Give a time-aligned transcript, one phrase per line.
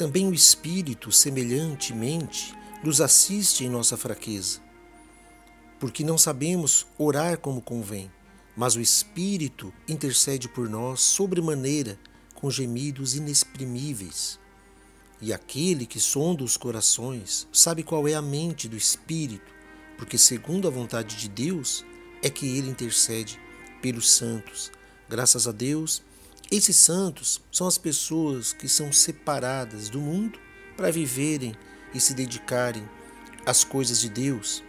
[0.00, 4.58] Também o Espírito, semelhantemente, nos assiste em nossa fraqueza,
[5.78, 8.10] porque não sabemos orar como convém,
[8.56, 12.00] mas o Espírito intercede por nós sobremaneira
[12.34, 14.40] com gemidos inexprimíveis.
[15.20, 19.52] E aquele que sonda os corações sabe qual é a mente do Espírito,
[19.98, 21.84] porque, segundo a vontade de Deus,
[22.22, 23.38] é que ele intercede
[23.82, 24.72] pelos santos.
[25.10, 26.02] Graças a Deus,
[26.50, 30.38] esses santos são as pessoas que são separadas do mundo
[30.76, 31.54] para viverem
[31.94, 32.88] e se dedicarem
[33.46, 34.62] às coisas de Deus.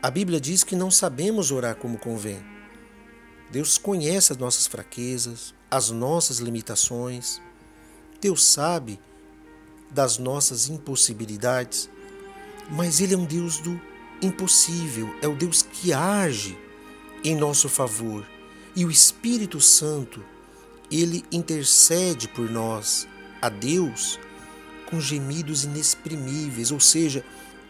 [0.00, 2.40] A Bíblia diz que não sabemos orar como convém.
[3.50, 7.42] Deus conhece as nossas fraquezas, as nossas limitações.
[8.20, 9.00] Deus sabe
[9.90, 11.90] das nossas impossibilidades,
[12.70, 13.80] mas Ele é um Deus do
[14.22, 16.56] impossível, é o Deus que age
[17.24, 18.24] em nosso favor.
[18.74, 20.24] E o Espírito Santo,
[20.90, 23.06] ele intercede por nós
[23.40, 24.18] a Deus
[24.88, 27.24] com gemidos inexprimíveis, ou seja,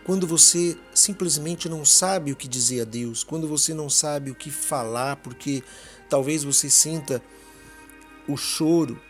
[0.04, 4.34] quando você simplesmente não sabe o que dizer a Deus, quando você não sabe o
[4.34, 5.62] que falar, porque
[6.08, 7.22] talvez você sinta
[8.26, 9.00] o choro,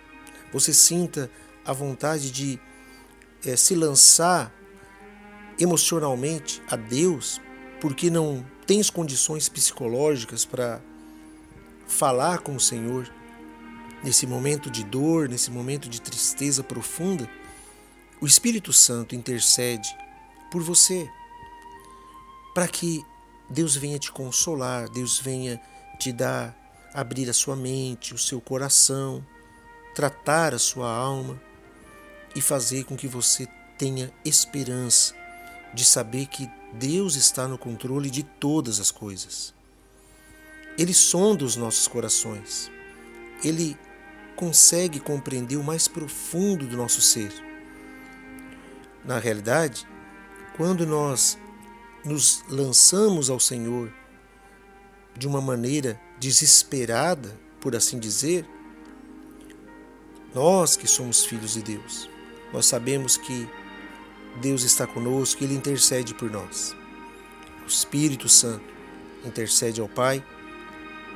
[0.53, 1.31] você sinta
[1.65, 2.59] a vontade de
[3.45, 4.53] é, se lançar
[5.59, 7.41] emocionalmente a Deus,
[7.81, 10.81] porque não tens condições psicológicas para
[11.91, 13.13] falar com o Senhor
[14.03, 17.29] nesse momento de dor, nesse momento de tristeza profunda,
[18.21, 19.89] o Espírito Santo intercede
[20.51, 21.11] por você
[22.55, 23.05] para que
[23.49, 25.61] Deus venha te consolar, Deus venha
[25.99, 26.57] te dar
[26.93, 29.25] abrir a sua mente, o seu coração,
[29.95, 31.41] tratar a sua alma
[32.35, 33.47] e fazer com que você
[33.79, 35.15] tenha esperança
[35.73, 39.55] de saber que Deus está no controle de todas as coisas.
[40.81, 42.73] Ele sonda os nossos corações.
[43.45, 43.77] Ele
[44.34, 47.31] consegue compreender o mais profundo do nosso ser.
[49.05, 49.87] Na realidade,
[50.56, 51.37] quando nós
[52.03, 53.93] nos lançamos ao Senhor
[55.15, 58.49] de uma maneira desesperada, por assim dizer,
[60.34, 62.09] nós que somos filhos de Deus,
[62.55, 63.47] nós sabemos que
[64.41, 66.75] Deus está conosco, Ele intercede por nós.
[67.65, 68.65] O Espírito Santo
[69.26, 70.25] intercede ao Pai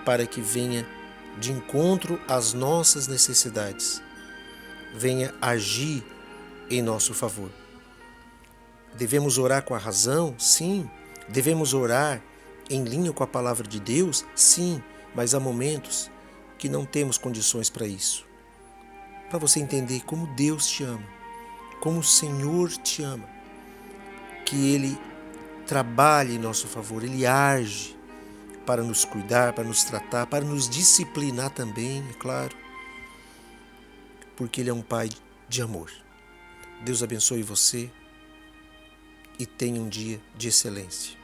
[0.04, 0.86] para que venha
[1.38, 4.02] de encontro às nossas necessidades,
[4.94, 6.04] venha agir
[6.70, 7.50] em nosso favor.
[8.94, 10.34] Devemos orar com a razão?
[10.38, 10.88] Sim.
[11.28, 12.22] Devemos orar
[12.70, 14.24] em linha com a palavra de Deus?
[14.34, 14.82] Sim,
[15.14, 16.10] mas há momentos
[16.58, 18.24] que não temos condições para isso.
[19.28, 21.04] Para você entender como Deus te ama,
[21.80, 23.28] como o Senhor te ama,
[24.46, 24.98] que Ele
[25.66, 27.96] trabalhe em nosso favor, Ele age
[28.66, 32.56] para nos cuidar, para nos tratar, para nos disciplinar também, é claro,
[34.36, 35.08] porque Ele é um Pai
[35.48, 35.90] de amor.
[36.84, 37.90] Deus abençoe você
[39.38, 41.23] e tenha um dia de excelência.